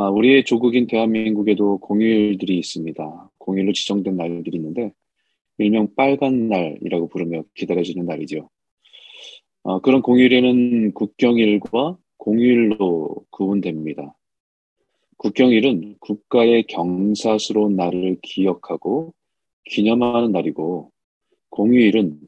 [0.00, 3.30] 아, 우리의 조국인 대한민국에도 공휴일들이 있습니다.
[3.38, 4.92] 공휴일로 지정된 날들이 있는데
[5.58, 8.48] 일명 빨간 날이라고 부르며 기다려지는 날이죠.
[9.64, 14.14] 아, 그런 공휴일에는 국경일과 공휴일로 구분됩니다.
[15.16, 19.14] 국경일은 국가의 경사스러운 날을 기억하고
[19.64, 20.92] 기념하는 날이고
[21.50, 22.20] 공휴일은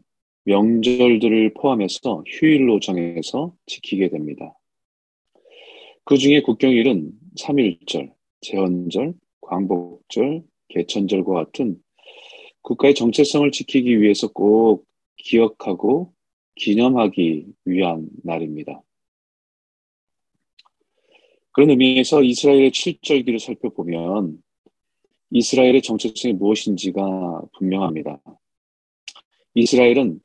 [0.43, 4.57] 명절들을 포함해서 휴일로 정해서 지키게 됩니다.
[6.05, 11.81] 그 중에 국경일은 3.1절, 제헌절, 광복절, 개천절과 같은
[12.63, 16.13] 국가의 정체성을 지키기 위해서 꼭 기억하고
[16.57, 18.83] 기념하기 위한 날입니다.
[21.53, 24.43] 그런 의미에서 이스라엘의 7절기를 살펴보면
[25.31, 28.21] 이스라엘의 정체성이 무엇인지가 분명합니다.
[29.55, 30.21] 이스라엘은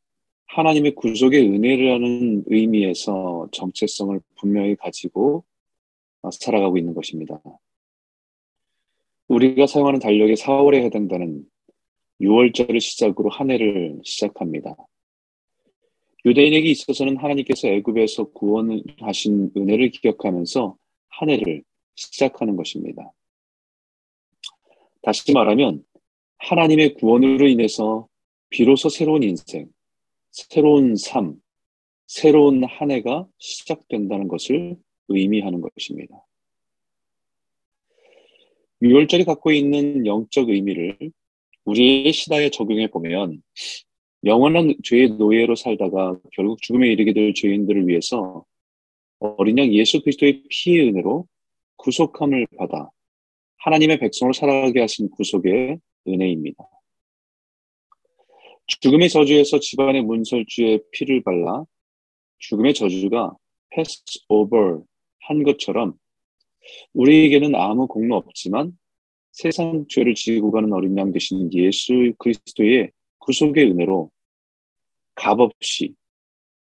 [0.47, 5.43] 하나님의 구속의 은혜라는 의미에서 정체성을 분명히 가지고
[6.31, 7.39] 살아가고 있는 것입니다.
[9.27, 11.43] 우리가 사용하는 달력의 4월에 해당되는
[12.21, 14.75] 6월절을 시작으로 한 해를 시작합니다.
[16.25, 20.77] 유대인에게 있어서는 하나님께서 애굽에서 구원하신 은혜를 기억하면서
[21.09, 21.63] 한 해를
[21.95, 23.11] 시작하는 것입니다.
[25.01, 25.83] 다시 말하면
[26.37, 28.07] 하나님의 구원으로 인해서
[28.49, 29.67] 비로소 새로운 인생,
[30.31, 31.35] 새로운 삶,
[32.07, 36.25] 새로운 한 해가 시작된다는 것을 의미하는 것입니다.
[38.81, 40.97] 6월절이 갖고 있는 영적 의미를
[41.65, 43.41] 우리의 시대에 적용해 보면
[44.23, 48.45] 영원한 죄의 노예로 살다가 결국 죽음에 이르게 될 죄인들을 위해서
[49.19, 51.27] 어린 양 예수 그리스도의 피의 은혜로
[51.77, 52.89] 구속함을 받아
[53.59, 56.67] 하나님의 백성으로 살아가게 하신 구속의 은혜입니다.
[58.67, 61.63] 죽음의 저주에서 집안의 문설주의 피를 발라
[62.39, 63.35] 죽음의 저주가
[63.69, 64.83] pass over
[65.27, 65.93] 한 것처럼
[66.93, 68.77] 우리에게는 아무 공로 없지만
[69.31, 74.09] 세상 죄를 지고 가는 어린 양 되신 예수 그리스도의 구속의 은혜로
[75.15, 75.95] 값없이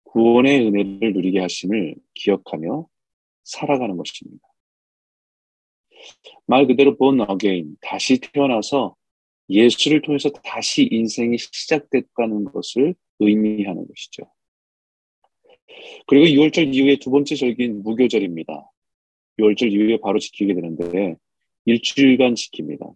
[0.06, 2.88] 구원의 은혜를 누리게 하심을 기억하며
[3.44, 4.48] 살아가는 것입니다.
[6.46, 8.96] 말 그대로 born again, 다시 태어나서
[9.50, 14.24] 예수를 통해서 다시 인생이 시작됐다는 것을 의미하는 것이죠.
[16.08, 18.70] 그리고 6월절 이후에 두 번째 절기인 무교절입니다.
[19.40, 21.16] 6월절 이후에 바로 지키게 되는데
[21.66, 22.96] 일주일간 지킵니다.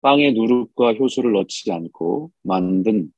[0.00, 3.12] 빵에 누룩과 효소를 넣지 않고 만든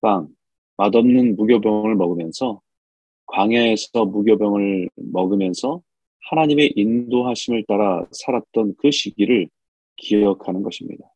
[0.00, 0.28] 빵,
[0.76, 2.60] 맛없는 무교병을 먹으면서
[3.26, 5.82] 광야에서 무교병을 먹으면서
[6.30, 9.48] 하나님의 인도하심을 따라 살았던 그 시기를
[9.96, 11.11] 기억하는 것입니다.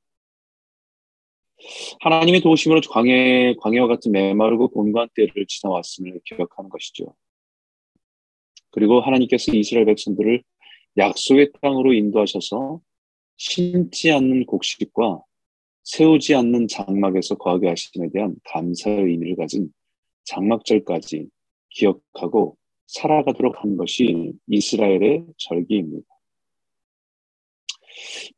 [2.00, 7.14] 하나님의 도우심으로 광해, 광해와 같은 메마르고 곤고한 때를 지나왔음을 기억하는 것이죠.
[8.70, 10.42] 그리고 하나님께서 이스라엘 백성들을
[10.98, 12.80] 약속의 땅으로 인도하셔서
[13.36, 15.22] 심지 않는 곡식과
[15.84, 19.72] 세우지 않는 장막에서 거하게 하심에 대한 감사의 의미를 가진
[20.24, 21.28] 장막절까지
[21.70, 22.56] 기억하고
[22.86, 26.06] 살아가도록 한 것이 이스라엘의 절기입니다.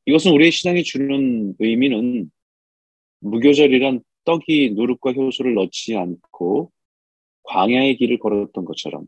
[0.06, 2.30] 이것은 우리의 신앙이 주는 의미는
[3.20, 6.70] 무교절이란 떡이 누룩과 효소를 넣지 않고
[7.44, 9.06] 광야의 길을 걸었던 것처럼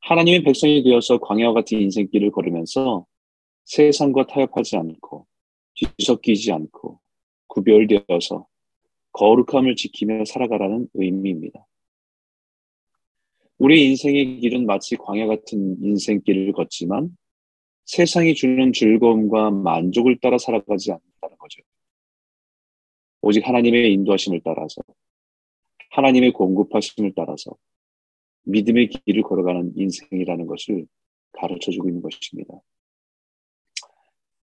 [0.00, 3.06] 하나님의 백성이 되어서 광야와 같은 인생길을 걸으면서
[3.64, 5.26] 세상과 타협하지 않고
[5.74, 7.00] 뒤섞이지 않고
[7.48, 8.46] 구별되어서
[9.12, 11.66] 거룩함을 지키며 살아가라는 의미입니다.
[13.58, 17.16] 우리 인생의 길은 마치 광야 같은 인생길을 걷지만
[17.86, 21.62] 세상이 주는 즐거움과 만족을 따라 살아가지 않는다는 거죠.
[23.22, 24.82] 오직 하나님의 인도하심을 따라서
[25.90, 27.56] 하나님의 공급하심을 따라서
[28.44, 30.86] 믿음의 길을 걸어가는 인생이라는 것을
[31.32, 32.54] 가르쳐 주고 있는 것입니다.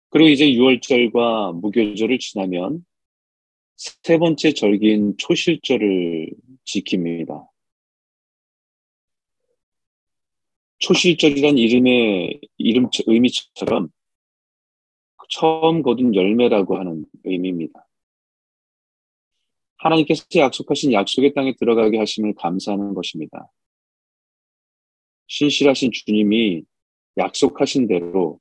[0.10, 2.86] 그리고 이제 6월절과 무교절을 지나면
[3.76, 6.32] 세 번째 절기인 초실절을
[6.66, 7.48] 지킵니다.
[10.80, 13.90] 초실절이란 이름의 이름 의미처럼
[15.30, 17.89] 처음 거둔 열매라고 하는 의미입니다.
[19.80, 23.50] 하나님께서 약속하신 약속의 땅에 들어가게 하심을 감사하는 것입니다.
[25.28, 26.64] 신실하신 주님이
[27.18, 28.40] 약속하신 대로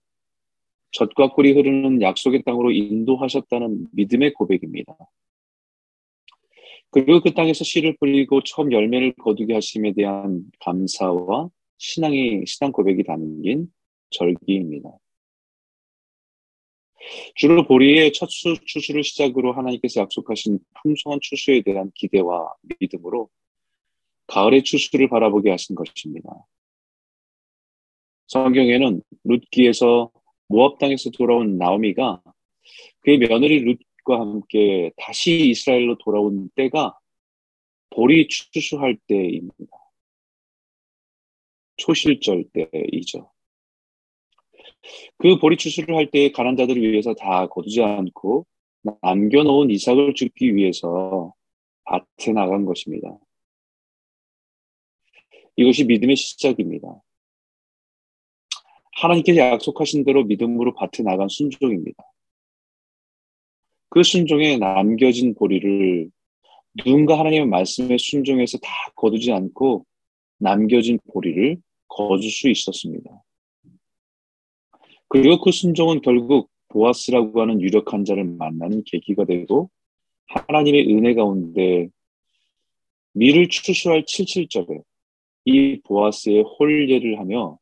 [0.93, 4.97] 젖과 꿀이 흐르는 약속의 땅으로 인도하셨다는 믿음의 고백입니다.
[6.91, 13.71] 그리고 그 땅에서 씨를 뿌리고 처음 열매를 거두게 하심에 대한 감사와 신앙의 신앙 고백이 담긴
[14.11, 14.91] 절기입니다.
[17.35, 23.29] 주로 보리의 첫 수, 추수를 시작으로 하나님께서 약속하신 풍성한 추수에 대한 기대와 믿음으로
[24.27, 26.29] 가을의 추수를 바라보게 하신 것입니다.
[28.27, 30.11] 성경에는 룻기에서
[30.49, 32.23] 모압 땅에서 돌아온 나오미가
[33.01, 36.99] 그의 며느리 룻과 함께 다시 이스라엘로 돌아온 때가
[37.91, 39.79] 보리 추수할 때입니다.
[41.77, 43.31] 초실절 때이죠.
[45.19, 48.47] 그 보리 추수를 할 때 가난 자들을 위해서 다 거두지 않고
[49.03, 51.35] 남겨놓은 이삭을 죽기 위해서
[51.85, 53.17] 밭에 나간 것입니다.
[55.57, 57.03] 이것이 믿음의 시작입니다.
[58.93, 62.05] 하나님께서 약속하신 대로 믿음으로 밭에 나간 순종입니다.
[63.91, 66.11] 그 순종에 남겨진 보리를
[66.77, 69.85] 누군가 하나님의 말씀에 순종해서 다 거두지 않고
[70.39, 71.57] 남겨진 보리를
[71.89, 73.23] 거둘 수 있었습니다.
[75.09, 79.71] 그리고 그 순종은 결국 보아스라고 하는 유력한 자를 만나는 계기가 되고
[80.27, 81.89] 하나님의 은혜 가운데
[83.13, 84.83] 미를 추수할 77절에
[85.47, 87.59] 이 보아스의 홀례를 하며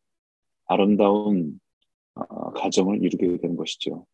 [0.66, 1.60] 아름다운
[2.14, 4.06] 어, 가정을 이루게 되는 것이죠.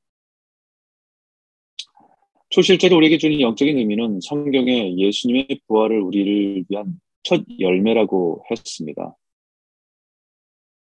[2.51, 9.17] 초실절이 우리에게 주는 영적인 의미는 성경에 예수님의 부활을 우리를 위한 첫 열매라고 했습니다.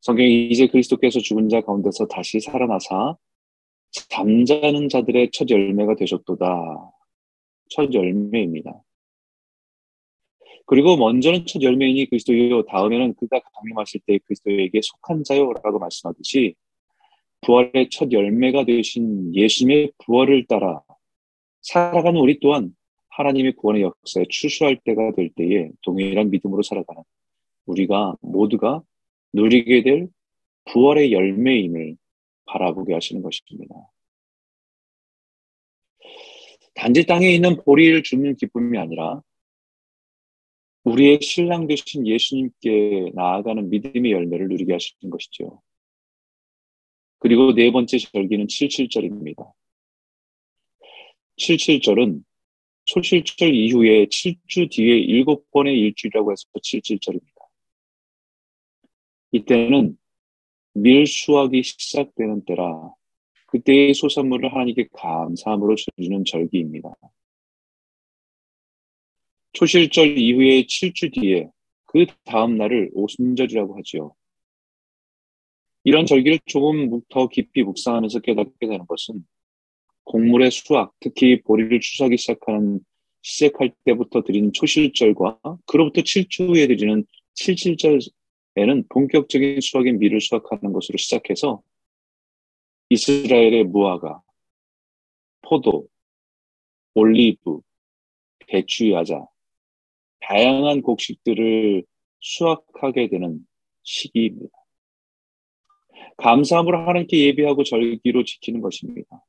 [0.10, 3.16] 성경이 이제 그리스도께서 죽은 자 가운데서 다시 살아나사
[3.92, 6.92] 잠자는 자들의 첫 열매가 되셨도다.
[7.70, 8.82] 첫 열매입니다.
[10.66, 16.56] 그리고 먼저는 첫 열매이니 그리스도요 다음에는 그가 강림하실 때 그리스도에게 속한 자요라고 말씀하듯이
[17.42, 20.82] 부활의 첫 열매가 되신 예수님의 부활을 따라
[21.62, 22.76] 살아가는 우리 또한
[23.10, 27.04] 하나님의 구원의 역사에 추수할 때가 될 때에 동일한 믿음으로 살아가는
[27.68, 28.82] 우리가 모두가
[29.34, 30.08] 누리게 될
[30.66, 31.98] 부활의 열매임을
[32.46, 33.76] 바라보게 하시는 것입니다.
[36.74, 39.22] 단지 땅에 있는 보리를 주는 기쁨이 아니라
[40.84, 45.62] 우리의 신랑 되신 예수님께 나아가는 믿음의 열매를 누리게 하시는 것이죠.
[47.20, 49.52] 그리고 네 번째 절기는 77절입니다.
[51.38, 52.24] 77절은
[52.86, 57.39] 초실절 이후에 7주 뒤에 7번의 일주일이라고 해서 77절입니다.
[59.32, 59.98] 이때는
[60.74, 62.94] 밀수확이 시작되는 때라
[63.48, 66.90] 그때의 소산물을 하나님께 감사함으로 드리는 절기입니다.
[69.54, 71.50] 초실절 이후에 7주 뒤에
[71.86, 74.14] 그 다음 날을 오순절이라고 하지요.
[75.84, 79.26] 이런 절기를 조금 더 깊이 묵상하면서 깨닫게 되는 것은
[80.04, 82.80] 곡물의 수확, 특히 보리를 추수하기 시작하는
[83.22, 87.04] 시작할 때부터 드리는 초실절과 그로부터 7주 후에 드리는
[87.36, 88.00] 77절
[88.60, 91.64] 에는 본격적인 수확인 밀을 수확하는 것으로 시작해서
[92.90, 94.22] 이스라엘의 무화과,
[95.42, 95.88] 포도,
[96.94, 97.62] 올리브,
[98.48, 99.26] 배추 야자,
[100.20, 101.86] 다양한 곡식들을
[102.20, 103.48] 수확하게 되는
[103.84, 104.50] 시기입니다.
[106.18, 109.24] 감사함으로 하나님께 예배하고 절기로 지키는 것입니다.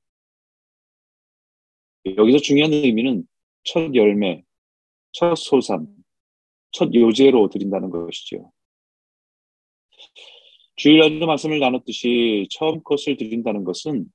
[2.17, 3.29] 여기서 중요한 의미는
[3.62, 4.43] 첫 열매,
[5.12, 5.87] 첫 소산,
[6.73, 8.50] 첫 요제로 드린다는 것이죠.
[10.76, 14.06] 주일날도 말씀을 나눴듯이 처음 것을 드린다는 것은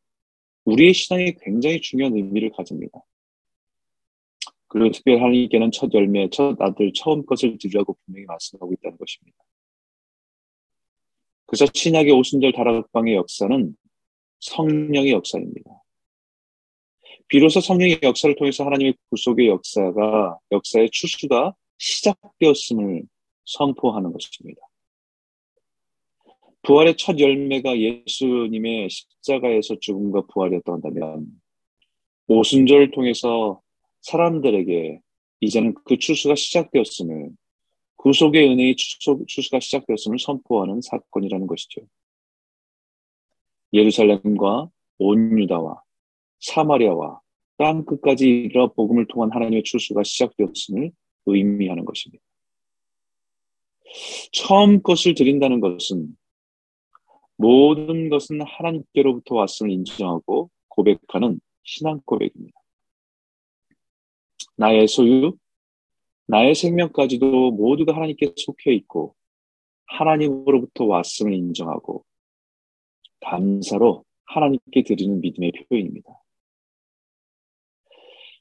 [0.65, 2.99] 우리의 신앙에 굉장히 중요한 의미를 가집니다.
[4.67, 9.37] 그리고 특별히 하나님께는 첫 열매, 첫 아들, 처음 것을 드리라고 분명히 말씀하고 있다는 것입니다.
[11.45, 13.75] 그래서 신약의 오순절 다락방의 역사는
[14.39, 15.83] 성령의 역사입니다.
[17.27, 23.03] 비로소 성령의 역사를 통해서 하나님의 구속의 역사가 역사의 출수가 시작되었음을
[23.45, 24.61] 선포하는 것입니다.
[26.65, 31.27] 부활의 첫 열매가 예수님의 십자가에서 죽음과 부활이었다 한다면
[32.27, 33.61] 오순절을 통해서
[34.01, 34.99] 사람들에게
[35.41, 37.29] 이제는 그 출수가 시작되었음을
[37.97, 41.81] 구속의 은혜의 추수, 추수가 시작되었음을 선포하는 사건이라는 것이죠.
[43.73, 44.69] 예루살렘과
[44.99, 45.81] 온 유다와
[46.39, 47.19] 사마리아와
[47.57, 50.91] 땅 끝까지 이르러 복음을 통한 하나님의 출수가 시작되었음을
[51.27, 52.23] 의미하는 것입니다.
[54.31, 56.15] 처음 것을 드린다는 것은
[57.37, 62.59] 모든 것은 하나님께로부터 왔음을 인정하고 고백하는 신앙 고백입니다.
[64.55, 65.37] 나의 소유,
[66.27, 69.15] 나의 생명까지도 모두가 하나님께 속해 있고
[69.87, 72.03] 하나님으로부터 왔음을 인정하고
[73.21, 76.09] 감사로 하나님께 드리는 믿음의 표현입니다.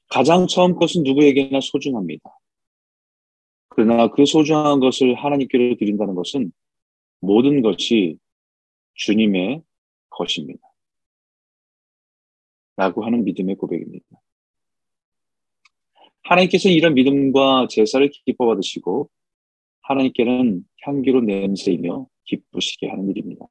[0.07, 2.23] 가장 처음 것은 누구에게나 소중합니다.
[3.69, 6.51] 그러나 그 소중한 것을 하나님께로 드린다는 것은
[7.19, 8.17] 모든 것이
[8.95, 9.61] 주님의
[10.09, 10.59] 것입니다.
[12.77, 14.05] 라고 하는 믿음의 고백입니다.
[16.23, 19.09] 하나님께서 이런 믿음과 제사를 기뻐 받으시고
[19.81, 23.45] 하나님께는 향기로 냄새이며 기쁘시게 하는 일입니다.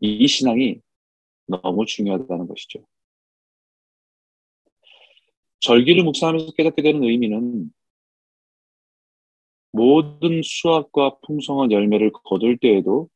[0.00, 0.80] 이 신앙이
[1.46, 2.84] 너무 중요하다는 것이죠.
[5.60, 7.72] 절기를 묵상하면서 깨닫게 되는 의미는
[9.70, 13.08] 모든 수확과 풍성한 열매를 거둘 때에도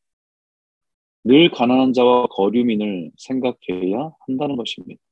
[1.26, 5.02] 늘 가난한 자와 거류민을 생각해야 한다는 것입니다.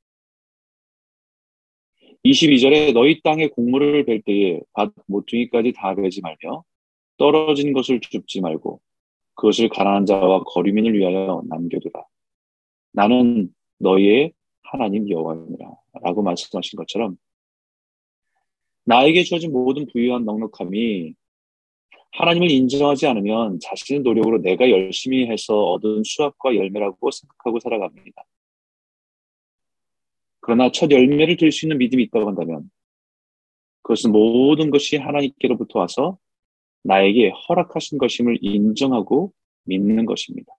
[2.25, 6.62] 22절에 너희 땅에 곡물을 벨 때에 밭 모퉁이까지 다 베지 말며
[7.16, 8.80] 떨어진 것을 줍지 말고
[9.35, 12.04] 그것을 가난한 자와 거류민을 위하여 남겨두라.
[12.92, 15.68] 나는 너희의 하나님 여호와니라
[16.00, 17.16] 라고 말씀하신 것처럼
[18.85, 21.16] 나에게 주어진 모든 부유한 넉넉함이
[22.16, 28.25] 하나님을 인정하지 않으면 자신의 노력으로 내가 열심히 해서 얻은 수확과 열매라고 생각하고 살아갑니다.
[30.40, 32.71] 그러나 첫 열매를 들 수 있는 믿음이 있다고 한다면
[33.83, 36.18] 그것은 모든 것이 하나님께로부터 와서
[36.85, 39.33] 나에게 허락하신 것임을 인정하고
[39.64, 40.52] 믿는 것입니다.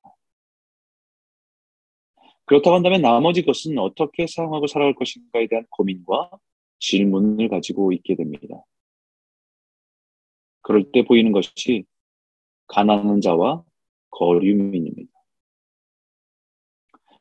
[2.46, 6.32] 그렇다고 한다면 나머지 것은 어떻게 사용하고 살아갈 것인가에 대한 고민과
[6.80, 8.64] 질문을 가지고 있게 됩니다.
[10.66, 11.86] 그럴 때 보이는 것이
[12.66, 13.64] 가난한 자와
[14.10, 15.12] 거류민입니다.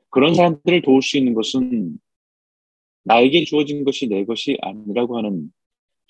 [0.08, 1.98] 그런 사람들을 도울 수 있는 것은
[3.02, 5.52] 나에게 주어진 것이 내 것이 아니라고 하는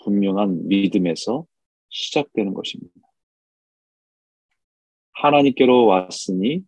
[0.05, 1.45] 분명한 믿음에서
[1.89, 2.95] 시작되는 것입니다.
[5.15, 6.63] 하나님께로 왔으니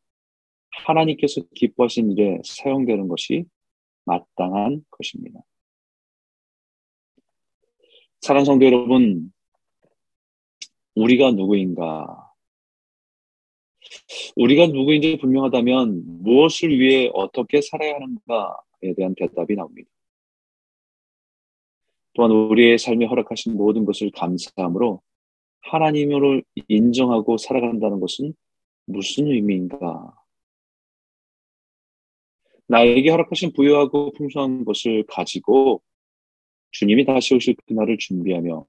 [0.85, 3.45] 하나님께서 기뻐하신 일에 사용되는 것이
[4.05, 5.39] 마땅한 것입니다.
[8.21, 9.33] 사랑 성도 여러분,
[10.97, 12.33] 우리가 누구인가?
[14.35, 19.89] 우리가 누구인지 분명하다면 무엇을 위해 어떻게 살아야 하는가에 대한 대답이 나옵니다.
[22.15, 25.03] 또한 우리의 삶에 허락하신 모든 것을 감사함으로
[25.61, 28.33] 하나님으로 인정하고 살아간다는 것은
[28.87, 30.15] 무슨 의미인가?
[32.69, 35.83] 나에게 허락하신 부유하고 풍성한 것을 가지고
[36.71, 38.67] 주님이 다시 오실 그날을 준비하며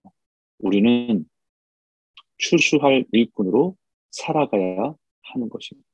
[0.59, 1.25] 우리는
[2.37, 3.75] 추수할 일꾼으로
[4.11, 5.87] 살아가야 하는 것입니다.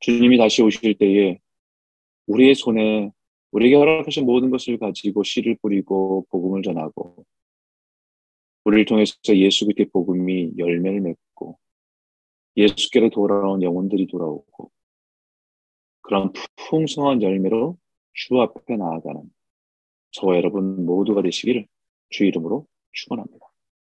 [0.00, 1.38] 주님이 다시 오실 때에
[2.26, 3.10] 우리의 손에
[3.52, 7.24] 우리에게 허락하신 모든 것을 가지고 씨를 뿌리고 복음을 전하고
[8.64, 11.58] 우리를 통해서 예수 그리스도의 복음이 열매를 맺고
[12.56, 14.70] 예수께로 돌아온 영혼들이 돌아오고
[16.02, 17.78] 그런 풍성한 열매로
[18.12, 19.22] 주 앞에 나아가는
[20.12, 21.66] 저와 여러분 모두가 되시기를
[22.10, 23.45] 주 이름으로 축원합니다.